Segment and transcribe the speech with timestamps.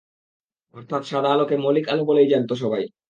[0.73, 2.83] অর্থাৎ সাদা আলোকে মৌলিক আলো বলেই জানত সবাই।